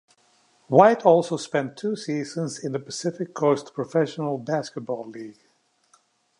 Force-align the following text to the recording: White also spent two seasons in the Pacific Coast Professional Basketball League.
White 0.67 1.05
also 1.05 1.37
spent 1.37 1.77
two 1.77 1.95
seasons 1.95 2.57
in 2.57 2.71
the 2.71 2.79
Pacific 2.79 3.35
Coast 3.35 3.75
Professional 3.75 4.39
Basketball 4.39 5.07
League. 5.07 5.47